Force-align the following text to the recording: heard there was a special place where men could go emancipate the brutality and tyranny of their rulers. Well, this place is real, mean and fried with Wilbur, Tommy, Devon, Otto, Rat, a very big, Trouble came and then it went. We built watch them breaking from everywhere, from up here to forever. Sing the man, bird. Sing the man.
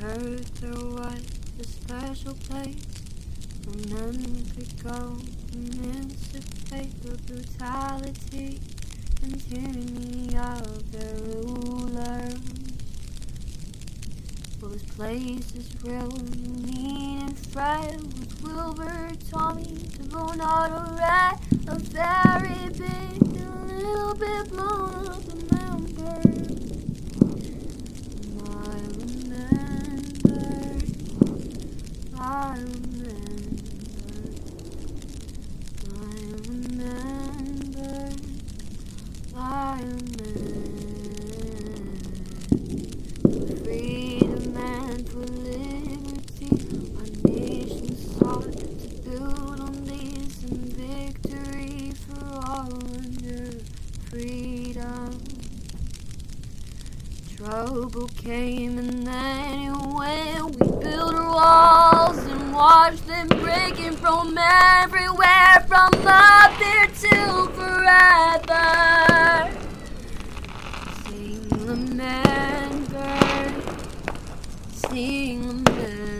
heard 0.00 0.44
there 0.60 0.72
was 0.72 1.22
a 1.60 1.64
special 1.64 2.34
place 2.34 2.82
where 3.64 4.12
men 4.12 4.44
could 4.56 4.82
go 4.82 5.16
emancipate 5.52 7.02
the 7.02 7.16
brutality 7.32 8.60
and 9.22 9.50
tyranny 9.50 10.36
of 10.36 10.92
their 10.92 11.16
rulers. 11.42 12.40
Well, 14.60 14.70
this 14.70 14.82
place 14.96 15.54
is 15.54 15.68
real, 15.82 16.10
mean 16.66 17.20
and 17.22 17.38
fried 17.38 18.02
with 18.02 18.42
Wilbur, 18.42 19.12
Tommy, 19.30 19.76
Devon, 19.96 20.40
Otto, 20.40 20.96
Rat, 20.96 21.40
a 21.68 21.78
very 21.78 22.68
big, 22.70 23.23
Trouble 57.36 58.08
came 58.16 58.78
and 58.78 59.06
then 59.06 59.60
it 59.60 59.94
went. 59.94 60.56
We 60.56 60.80
built 60.80 61.23
watch 62.84 63.00
them 63.06 63.26
breaking 63.28 63.96
from 63.96 64.36
everywhere, 64.36 65.64
from 65.66 65.90
up 66.06 66.52
here 66.60 66.86
to 66.86 67.48
forever. 67.56 68.60
Sing 71.06 71.48
the 71.48 71.76
man, 71.76 72.84
bird. 72.84 73.54
Sing 74.70 75.64
the 75.64 75.72
man. 75.72 76.13